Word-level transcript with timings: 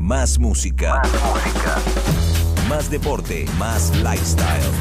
Más 0.00 0.38
música. 0.38 0.94
Más 0.96 1.12
música. 1.12 1.76
Más 2.70 2.90
deporte. 2.90 3.44
Más 3.58 3.94
lifestyle. 3.96 4.72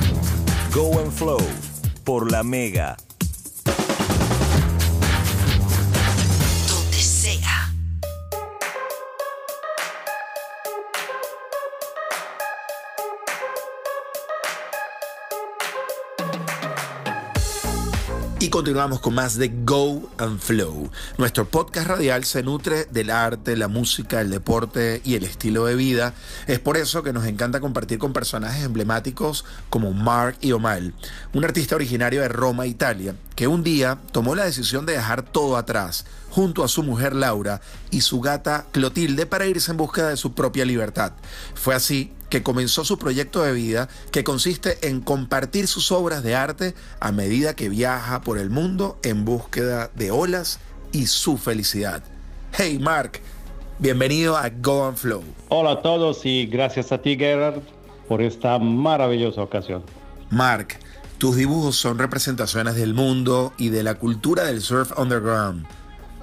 Go 0.73 0.97
and 0.97 1.11
Flow 1.11 1.41
por 2.05 2.31
la 2.31 2.41
Mega 2.41 2.95
Y 18.49 18.51
continuamos 18.51 18.99
con 18.99 19.13
más 19.13 19.37
de 19.37 19.53
Go 19.63 20.09
and 20.17 20.39
Flow. 20.39 20.89
Nuestro 21.19 21.47
podcast 21.47 21.85
radial 21.85 22.23
se 22.23 22.41
nutre 22.41 22.85
del 22.85 23.11
arte, 23.11 23.55
la 23.55 23.67
música, 23.67 24.21
el 24.21 24.31
deporte 24.31 25.03
y 25.05 25.13
el 25.13 25.23
estilo 25.23 25.65
de 25.65 25.75
vida. 25.75 26.15
Es 26.47 26.57
por 26.57 26.75
eso 26.75 27.03
que 27.03 27.13
nos 27.13 27.25
encanta 27.25 27.59
compartir 27.59 27.99
con 27.99 28.11
personajes 28.11 28.65
emblemáticos 28.65 29.45
como 29.69 29.93
Mark 29.93 30.39
Iomal, 30.41 30.95
un 31.31 31.45
artista 31.45 31.75
originario 31.75 32.21
de 32.21 32.27
Roma, 32.27 32.65
Italia, 32.65 33.13
que 33.35 33.45
un 33.45 33.63
día 33.63 33.99
tomó 34.11 34.33
la 34.33 34.45
decisión 34.45 34.87
de 34.87 34.93
dejar 34.93 35.21
todo 35.21 35.55
atrás, 35.55 36.07
junto 36.31 36.63
a 36.63 36.67
su 36.69 36.81
mujer 36.81 37.13
Laura 37.13 37.61
y 37.91 38.01
su 38.01 38.19
gata 38.19 38.65
Clotilde, 38.71 39.27
para 39.27 39.45
irse 39.45 39.69
en 39.69 39.77
búsqueda 39.77 40.09
de 40.09 40.17
su 40.17 40.33
propia 40.33 40.65
libertad. 40.65 41.11
Fue 41.53 41.75
así 41.75 42.13
que 42.29 42.43
comenzó 42.43 42.85
su 42.85 42.97
proyecto 42.97 43.43
de 43.43 43.53
vida 43.53 43.89
que 44.11 44.23
consiste 44.23 44.87
en 44.87 45.01
compartir 45.01 45.67
sus 45.67 45.91
obras 45.91 46.23
de 46.23 46.35
arte 46.35 46.75
a 46.99 47.11
medida 47.11 47.55
que 47.55 47.69
viaja 47.69 48.21
por 48.21 48.37
el 48.37 48.49
mundo 48.49 48.97
en 49.03 49.25
búsqueda 49.25 49.89
de 49.95 50.11
olas 50.11 50.59
y 50.91 51.07
su 51.07 51.37
felicidad. 51.37 52.03
Hey 52.57 52.79
Mark, 52.79 53.19
bienvenido 53.79 54.37
a 54.37 54.49
Go 54.49 54.85
and 54.85 54.97
Flow. 54.97 55.23
Hola 55.49 55.71
a 55.71 55.81
todos 55.81 56.25
y 56.25 56.45
gracias 56.45 56.91
a 56.91 57.01
ti 57.01 57.17
Gerard 57.17 57.61
por 58.07 58.21
esta 58.21 58.57
maravillosa 58.59 59.41
ocasión. 59.41 59.83
Mark, 60.29 60.79
tus 61.17 61.35
dibujos 61.35 61.75
son 61.75 61.97
representaciones 61.99 62.75
del 62.75 62.93
mundo 62.93 63.53
y 63.57 63.69
de 63.69 63.83
la 63.83 63.95
cultura 63.95 64.45
del 64.45 64.61
surf 64.61 64.97
underground. 64.97 65.65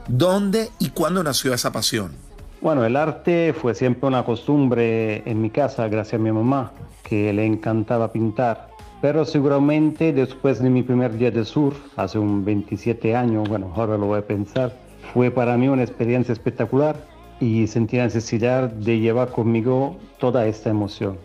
¿Dónde 0.08 0.70
y 0.78 0.91
cuándo 0.91 1.22
nació 1.22 1.52
esa 1.52 1.72
pasión? 1.72 2.25
Bueno, 2.62 2.84
el 2.86 2.96
arte 2.96 3.52
fue 3.52 3.74
siempre 3.74 4.08
una 4.08 4.24
costumbre 4.24 5.22
en 5.28 5.42
mi 5.42 5.50
casa, 5.50 5.88
gracias 5.88 6.18
a 6.18 6.22
mi 6.22 6.32
mamá, 6.32 6.72
que 7.02 7.32
le 7.32 7.44
encantaba 7.44 8.10
pintar. 8.10 8.68
Pero 9.02 9.26
seguramente 9.26 10.12
después 10.12 10.62
de 10.62 10.70
mi 10.70 10.82
primer 10.82 11.16
día 11.18 11.30
de 11.30 11.44
surf, 11.44 11.78
hace 11.96 12.18
un 12.18 12.44
27 12.46 13.14
años, 13.14 13.46
bueno, 13.46 13.70
ahora 13.76 13.98
lo 13.98 14.06
voy 14.06 14.20
a 14.20 14.26
pensar, 14.26 14.72
fue 15.12 15.30
para 15.30 15.56
mí 15.58 15.68
una 15.68 15.82
experiencia 15.82 16.32
espectacular 16.32 16.96
y 17.40 17.66
sentí 17.66 17.98
la 17.98 18.04
necesidad 18.04 18.70
de 18.70 19.00
llevar 19.00 19.28
conmigo 19.28 19.98
toda 20.18 20.46
esta 20.46 20.70
emoción. 20.70 21.18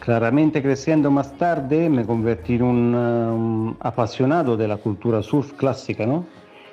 Claramente 0.00 0.62
creciendo 0.62 1.10
más 1.10 1.32
tarde 1.38 1.88
me 1.88 2.04
convertí 2.04 2.56
en 2.56 2.62
un 2.62 2.94
um, 2.94 3.74
apasionado 3.80 4.58
de 4.58 4.68
la 4.68 4.76
cultura 4.76 5.22
surf 5.22 5.54
clásica, 5.54 6.04
¿no? 6.06 6.26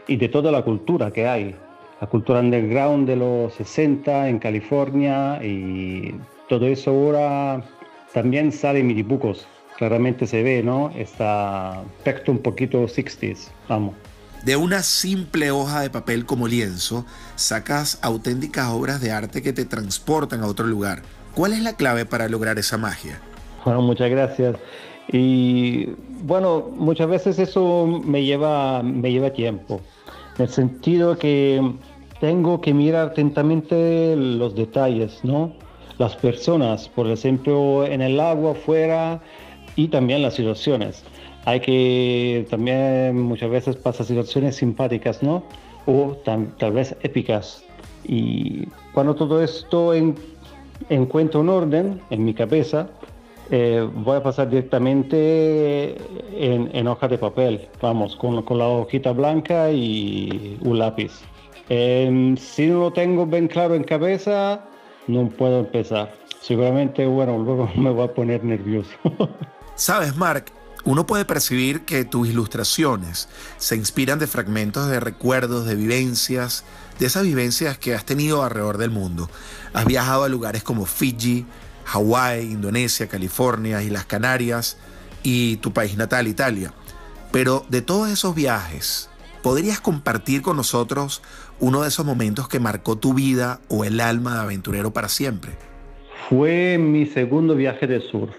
Y 0.08 0.18
de 0.18 0.28
toda 0.28 0.52
la 0.52 0.62
cultura 0.62 1.10
que 1.10 1.26
hay, 1.26 1.56
la 2.04 2.10
cultura 2.10 2.42
underground 2.42 3.08
de 3.08 3.16
los 3.16 3.54
60 3.54 4.28
en 4.28 4.38
California 4.38 5.40
y 5.42 6.14
todo 6.50 6.68
eso 6.68 6.92
ahora 6.92 7.64
también 8.14 8.52
sale 8.52 8.80
en 8.80 8.88
mis 8.88 8.98
dibujos. 8.98 9.48
Claramente 9.78 10.28
se 10.28 10.44
ve, 10.44 10.62
¿no? 10.62 10.90
Está 10.98 11.80
aspecto 11.80 12.34
un 12.34 12.40
poquito 12.40 12.84
60s, 12.84 13.48
vamos. 13.70 13.96
De 14.44 14.58
una 14.58 14.84
simple 14.84 15.52
hoja 15.52 15.80
de 15.80 15.90
papel 15.90 16.26
como 16.26 16.50
lienzo, 16.50 17.06
sacas 17.36 18.00
auténticas 18.02 18.68
obras 18.68 19.00
de 19.00 19.14
arte 19.14 19.42
que 19.42 19.54
te 19.54 19.64
transportan 19.64 20.42
a 20.42 20.48
otro 20.48 20.68
lugar. 20.68 21.04
¿Cuál 21.34 21.54
es 21.54 21.62
la 21.62 21.78
clave 21.78 22.06
para 22.06 22.28
lograr 22.28 22.60
esa 22.60 22.78
magia? 22.78 23.22
Bueno, 23.64 23.82
muchas 23.82 24.10
gracias. 24.10 24.58
Y 25.08 25.86
bueno, 26.24 26.70
muchas 26.76 27.08
veces 27.08 27.40
eso 27.40 27.88
me 28.04 28.26
lleva, 28.26 28.84
me 28.84 29.10
lleva 29.10 29.30
tiempo. 29.30 29.80
En 30.36 30.44
el 30.44 30.50
sentido 30.50 31.18
que 31.18 31.62
tengo 32.24 32.62
que 32.62 32.74
mirar 32.74 33.10
atentamente 33.10 34.16
los 34.16 34.56
detalles, 34.56 35.20
¿no? 35.26 35.52
Las 35.98 36.16
personas, 36.16 36.88
por 36.88 37.06
ejemplo, 37.08 37.86
en 37.86 38.02
el 38.02 38.18
agua, 38.18 38.54
afuera 38.54 39.22
y 39.76 39.90
también 39.90 40.22
las 40.22 40.36
situaciones. 40.36 41.04
Hay 41.44 41.60
que 41.60 42.48
también 42.50 43.20
muchas 43.20 43.50
veces 43.50 43.76
pasa 43.76 44.06
situaciones 44.06 44.56
simpáticas, 44.56 45.22
¿no? 45.22 45.44
O 45.86 46.16
tal 46.24 46.72
vez 46.72 46.96
épicas. 47.02 47.66
Y 48.06 48.68
cuando 48.94 49.16
todo 49.16 49.44
esto 49.44 49.94
en, 49.94 50.16
encuentro 50.88 51.42
un 51.42 51.50
orden 51.50 52.00
en 52.10 52.24
mi 52.24 52.34
cabeza, 52.34 52.88
eh, 53.52 53.86
voy 53.96 54.16
a 54.16 54.24
pasar 54.24 54.50
directamente 54.50 55.98
en, 56.38 56.88
hoja 56.88 57.10
de 57.10 57.18
papel, 57.18 57.68
vamos, 57.82 58.16
con 58.16 58.58
la 58.58 58.68
hojita 58.70 59.12
blanca 59.12 59.74
y 59.74 60.58
un 60.62 60.80
lápiz. 60.80 61.22
Em, 61.70 62.36
si 62.38 62.68
no 62.68 62.80
lo 62.80 62.94
tengo 62.94 63.26
bien 63.26 63.48
claro 63.48 63.76
en 63.76 63.84
cabeza, 63.84 64.66
no 65.08 65.30
puedo 65.30 65.60
empezar. 65.60 66.14
Seguramente, 66.42 67.06
bueno, 67.06 67.38
luego 67.38 67.72
me 67.76 67.90
voy 67.90 68.06
a 68.06 68.14
poner 68.14 68.44
nervioso. 68.44 68.92
Sabes, 69.76 70.16
Mark, 70.16 70.46
uno 70.86 71.08
puede 71.08 71.24
percibir 71.24 71.86
que 71.86 72.04
tus 72.04 72.28
ilustraciones 72.28 73.30
se 73.58 73.76
inspiran 73.76 74.20
de 74.20 74.28
fragmentos 74.28 74.90
de 74.90 75.00
recuerdos, 75.00 75.66
de 75.66 75.76
vivencias, 75.76 76.66
de 77.00 77.06
esas 77.06 77.24
vivencias 77.24 77.78
que 77.78 77.96
has 77.96 78.06
tenido 78.06 78.44
alrededor 78.44 78.78
del 78.78 78.92
mundo. 78.92 79.30
Has 79.74 79.86
viajado 79.86 80.26
a 80.26 80.30
lugares 80.30 80.62
como 80.62 80.86
Fiji, 80.86 81.46
Hawái, 81.86 82.52
Indonesia, 82.52 83.08
California 83.08 83.82
y 83.82 83.90
las 83.90 84.06
Canarias 84.06 84.78
y 85.24 85.58
tu 85.58 85.72
país 85.72 85.96
natal, 85.96 86.28
Italia. 86.28 86.74
Pero 87.32 87.66
de 87.70 87.82
todos 87.82 88.10
esos 88.10 88.36
viajes, 88.36 89.10
¿podrías 89.44 89.82
compartir 89.82 90.42
con 90.42 90.58
nosotros 90.58 91.22
uno 91.60 91.82
de 91.84 91.90
esos 91.90 92.06
momentos 92.06 92.48
que 92.48 92.60
marcó 92.60 92.96
tu 92.96 93.14
vida 93.14 93.60
o 93.70 93.84
el 93.84 94.00
alma 94.00 94.36
de 94.36 94.40
aventurero 94.40 94.92
para 94.92 95.10
siempre? 95.10 95.52
Fue 96.30 96.78
mi 96.80 97.06
segundo 97.06 97.54
viaje 97.54 97.86
de 97.86 98.00
surf 98.00 98.34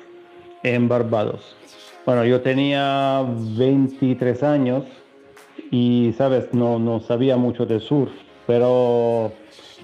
en 0.64 0.88
Barbados. 0.88 1.54
Bueno, 2.06 2.24
yo 2.24 2.40
tenía 2.40 3.24
23 3.56 4.42
años 4.42 4.84
y, 5.70 6.14
sabes, 6.16 6.52
no, 6.52 6.78
no 6.78 7.00
sabía 7.00 7.36
mucho 7.36 7.66
de 7.66 7.80
surf, 7.80 8.10
pero, 8.46 9.32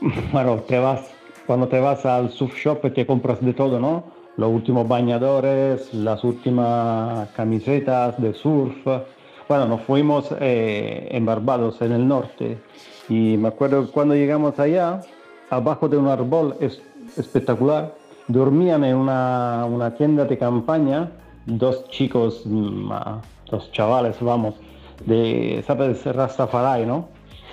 bueno, 0.32 0.56
te 0.66 0.78
vas, 0.78 1.02
cuando 1.46 1.68
te 1.68 1.78
vas 1.78 2.04
al 2.06 2.30
surf 2.30 2.56
shop 2.56 2.92
te 2.94 3.06
compras 3.06 3.40
de 3.42 3.52
todo, 3.52 3.78
¿no? 3.78 4.04
Los 4.36 4.50
últimos 4.50 4.88
bañadores, 4.88 5.92
las 5.92 6.24
últimas 6.24 7.28
camisetas 7.30 8.20
de 8.20 8.32
surf. 8.32 8.74
Bueno, 9.50 9.66
nos 9.66 9.80
fuimos 9.80 10.28
eh, 10.38 11.08
en 11.10 11.26
Barbados, 11.26 11.82
en 11.82 11.90
el 11.90 12.06
norte, 12.06 12.56
y 13.08 13.36
me 13.36 13.48
acuerdo 13.48 13.90
cuando 13.90 14.14
llegamos 14.14 14.56
allá, 14.60 15.00
abajo 15.50 15.88
de 15.88 15.96
un 15.96 16.06
árbol 16.06 16.54
es, 16.60 16.80
espectacular, 17.16 17.92
dormían 18.28 18.84
en 18.84 18.94
una, 18.94 19.66
una, 19.68 19.96
tienda 19.96 20.24
de 20.24 20.38
campaña 20.38 21.10
dos 21.46 21.84
chicos, 21.88 22.42
mm, 22.44 22.92
ah, 22.92 23.20
dos 23.50 23.72
chavales, 23.72 24.18
vamos, 24.20 24.54
de, 25.04 25.64
¿sabes? 25.66 26.06
Rastafari, 26.06 26.86
¿no? 26.86 27.08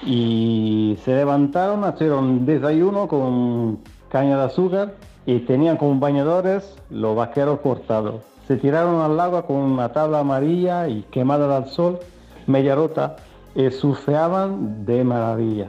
Y 0.06 1.00
se 1.04 1.16
levantaron, 1.16 1.84
hicieron 1.92 2.46
desayuno 2.46 3.08
con 3.08 3.80
caña 4.10 4.38
de 4.38 4.44
azúcar 4.44 4.94
y 5.26 5.40
tenían 5.40 5.78
como 5.78 6.00
bañadores 6.00 6.78
los 6.92 7.16
vaqueros 7.16 7.60
cortados. 7.62 8.37
Se 8.48 8.56
tiraron 8.56 9.02
al 9.02 9.20
agua 9.20 9.46
con 9.46 9.58
una 9.58 9.92
tabla 9.92 10.20
amarilla 10.20 10.88
y 10.88 11.02
quemada 11.12 11.56
al 11.58 11.68
sol, 11.68 12.00
media 12.46 12.76
rota 12.76 13.18
eh, 13.56 13.72
surfeaban 13.72 14.86
de 14.86 15.04
maravilla. 15.04 15.68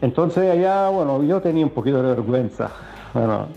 Entonces 0.00 0.50
allá, 0.50 0.88
bueno, 0.90 1.22
yo 1.24 1.40
tenía 1.40 1.64
un 1.64 1.70
poquito 1.70 2.02
de 2.02 2.08
vergüenza, 2.10 2.70
bueno, 3.14 3.48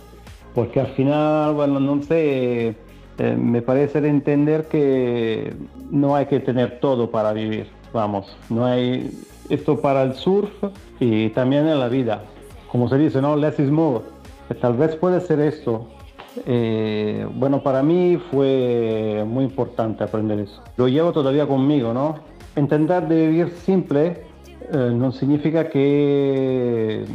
porque 0.55 0.79
al 0.79 0.87
final, 0.87 1.53
bueno, 1.53 1.79
no 1.79 2.01
sé, 2.01 2.75
eh, 3.19 3.35
me 3.37 3.61
parece 3.61 4.01
de 4.01 4.09
entender 4.09 4.67
que 4.67 5.53
no 5.91 6.15
hay 6.15 6.25
que 6.25 6.39
tener 6.39 6.79
todo 6.79 7.11
para 7.11 7.33
vivir, 7.33 7.67
vamos, 7.93 8.35
no 8.49 8.65
hay 8.65 9.11
esto 9.49 9.79
para 9.79 10.03
el 10.03 10.15
surf 10.15 10.51
y 10.99 11.29
también 11.29 11.67
en 11.67 11.79
la 11.79 11.89
vida. 11.89 12.23
Como 12.71 12.89
se 12.89 12.97
dice, 12.97 13.21
¿no? 13.21 13.35
Less 13.35 13.59
is 13.59 13.71
more. 13.71 14.03
Tal 14.61 14.73
vez 14.73 14.95
puede 14.95 15.21
ser 15.21 15.39
esto. 15.39 15.87
Eh, 16.45 17.27
bueno, 17.33 17.63
para 17.63 17.81
mí 17.83 18.21
fue 18.31 19.23
muy 19.27 19.45
importante 19.45 20.03
aprender 20.03 20.39
eso. 20.39 20.61
Lo 20.77 20.87
llevo 20.87 21.11
todavía 21.11 21.47
conmigo, 21.47 21.93
¿no? 21.93 22.37
intentar 22.59 23.07
de 23.07 23.27
vivir 23.27 23.53
simple 23.65 24.23
eh, 24.71 24.91
no 24.93 25.11
significa 25.11 25.69
que 25.69 27.05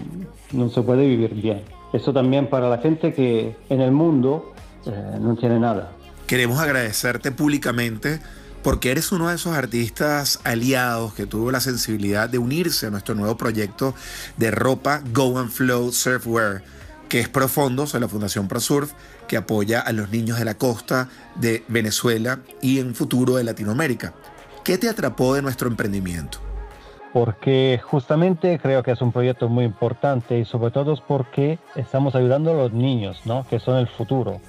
no 0.52 0.70
se 0.70 0.82
puede 0.82 1.06
vivir 1.06 1.34
bien. 1.34 1.62
Eso 1.92 2.12
también 2.12 2.48
para 2.48 2.70
la 2.70 2.78
gente 2.78 3.12
que 3.12 3.54
en 3.68 3.80
el 3.80 3.92
mundo 3.92 4.54
eh, 4.86 5.18
no 5.20 5.36
tiene 5.36 5.58
nada. 5.58 5.92
Queremos 6.26 6.58
agradecerte 6.58 7.32
públicamente 7.32 8.20
porque 8.62 8.92
eres 8.92 9.12
uno 9.12 9.28
de 9.28 9.34
esos 9.34 9.54
artistas 9.54 10.40
aliados 10.44 11.12
que 11.14 11.26
tuvo 11.26 11.50
la 11.50 11.60
sensibilidad 11.60 12.28
de 12.30 12.38
unirse 12.38 12.86
a 12.86 12.90
nuestro 12.90 13.14
nuevo 13.14 13.36
proyecto 13.36 13.94
de 14.36 14.50
ropa 14.50 15.02
Go 15.12 15.38
and 15.38 15.50
Flow 15.50 15.92
Surfwear 15.92 16.62
que 17.12 17.20
es 17.20 17.28
Profondo, 17.28 17.84
o 17.84 17.98
la 17.98 18.08
Fundación 18.08 18.48
ProSurf, 18.48 18.94
que 19.28 19.36
apoya 19.36 19.80
a 19.80 19.92
los 19.92 20.08
niños 20.08 20.38
de 20.38 20.46
la 20.46 20.54
costa 20.54 21.10
de 21.34 21.62
Venezuela 21.68 22.38
y 22.62 22.78
en 22.78 22.94
futuro 22.94 23.36
de 23.36 23.44
Latinoamérica. 23.44 24.14
¿Qué 24.64 24.78
te 24.78 24.88
atrapó 24.88 25.34
de 25.34 25.42
nuestro 25.42 25.68
emprendimiento? 25.68 26.38
Porque 27.12 27.78
justamente 27.84 28.58
creo 28.58 28.82
que 28.82 28.92
es 28.92 29.02
un 29.02 29.12
proyecto 29.12 29.50
muy 29.50 29.66
importante 29.66 30.38
y 30.38 30.46
sobre 30.46 30.70
todo 30.70 30.94
es 30.94 31.00
porque 31.06 31.58
estamos 31.76 32.14
ayudando 32.14 32.52
a 32.52 32.54
los 32.54 32.72
niños, 32.72 33.20
¿no? 33.26 33.46
que 33.46 33.60
son 33.60 33.76
el 33.76 33.88
futuro. 33.88 34.40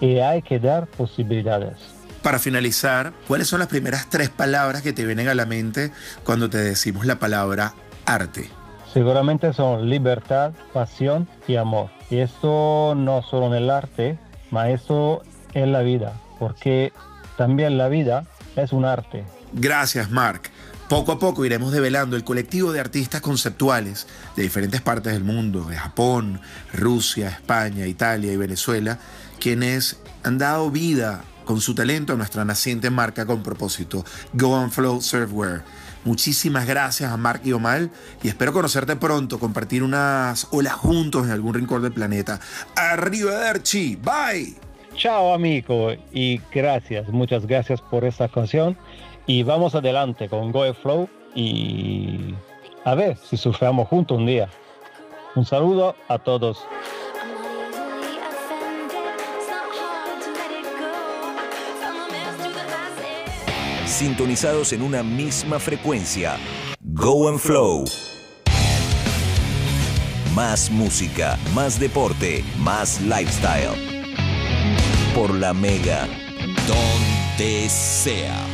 Y 0.00 0.18
hay 0.18 0.42
que 0.42 0.58
dar 0.58 0.88
posibilidades. 0.88 1.76
Para 2.20 2.40
finalizar, 2.40 3.12
¿cuáles 3.28 3.46
son 3.46 3.60
las 3.60 3.68
primeras 3.68 4.10
tres 4.10 4.28
palabras 4.28 4.82
que 4.82 4.92
te 4.92 5.06
vienen 5.06 5.28
a 5.28 5.36
la 5.36 5.46
mente 5.46 5.92
cuando 6.24 6.50
te 6.50 6.58
decimos 6.58 7.06
la 7.06 7.20
palabra 7.20 7.74
arte? 8.06 8.50
Seguramente 8.92 9.52
son 9.54 9.88
libertad, 9.88 10.52
pasión 10.72 11.26
y 11.48 11.56
amor. 11.56 11.90
Y 12.10 12.18
esto 12.18 12.94
no 12.94 13.22
solo 13.22 13.46
en 13.46 13.54
el 13.54 13.70
arte, 13.70 14.18
sino 14.48 14.64
esto 14.64 15.22
en 15.54 15.72
la 15.72 15.80
vida, 15.80 16.20
porque 16.38 16.92
también 17.38 17.78
la 17.78 17.88
vida 17.88 18.26
es 18.56 18.72
un 18.72 18.84
arte. 18.84 19.24
Gracias, 19.52 20.10
Mark. 20.10 20.42
Poco 20.88 21.12
a 21.12 21.18
poco 21.18 21.46
iremos 21.46 21.72
develando 21.72 22.16
el 22.16 22.24
colectivo 22.24 22.70
de 22.70 22.80
artistas 22.80 23.22
conceptuales 23.22 24.06
de 24.36 24.42
diferentes 24.42 24.82
partes 24.82 25.14
del 25.14 25.24
mundo, 25.24 25.64
de 25.64 25.76
Japón, 25.76 26.42
Rusia, 26.74 27.30
España, 27.30 27.86
Italia 27.86 28.30
y 28.30 28.36
Venezuela, 28.36 28.98
quienes 29.40 29.98
han 30.22 30.36
dado 30.36 30.70
vida 30.70 31.24
con 31.44 31.60
su 31.60 31.74
talento 31.74 32.12
a 32.12 32.16
nuestra 32.16 32.44
naciente 32.44 32.90
marca 32.90 33.26
con 33.26 33.42
propósito, 33.42 34.04
Go 34.32 34.56
and 34.56 34.70
Flow 34.70 35.00
Surfwear. 35.00 35.62
Muchísimas 36.04 36.66
gracias 36.66 37.12
a 37.12 37.16
Mark 37.16 37.42
y 37.44 37.52
Omal 37.52 37.90
y 38.22 38.28
espero 38.28 38.52
conocerte 38.52 38.96
pronto, 38.96 39.38
compartir 39.38 39.82
unas 39.82 40.48
olas 40.50 40.74
juntos 40.74 41.26
en 41.26 41.32
algún 41.32 41.54
rincón 41.54 41.82
del 41.82 41.92
planeta. 41.92 42.40
Arrivederci, 42.74 43.96
bye. 43.96 44.54
Chao 44.96 45.32
amigo 45.32 45.92
y 46.12 46.40
gracias, 46.52 47.08
muchas 47.08 47.46
gracias 47.46 47.80
por 47.80 48.04
esta 48.04 48.28
canción 48.28 48.76
y 49.26 49.42
vamos 49.42 49.74
adelante 49.74 50.28
con 50.28 50.52
Go 50.52 50.74
Flow 50.74 51.08
y 51.34 52.34
a 52.84 52.94
ver 52.94 53.16
si 53.16 53.36
surfeamos 53.36 53.88
juntos 53.88 54.18
un 54.18 54.26
día. 54.26 54.50
Un 55.34 55.46
saludo 55.46 55.96
a 56.08 56.18
todos. 56.18 56.58
Sintonizados 63.92 64.72
en 64.72 64.80
una 64.80 65.02
misma 65.02 65.58
frecuencia. 65.60 66.38
Go 66.80 67.28
and 67.28 67.38
Flow. 67.38 67.84
Más 70.34 70.70
música, 70.70 71.38
más 71.54 71.78
deporte, 71.78 72.42
más 72.58 73.02
lifestyle. 73.02 73.76
Por 75.14 75.34
la 75.34 75.52
Mega. 75.52 76.08
Donde 76.66 77.68
sea. 77.68 78.51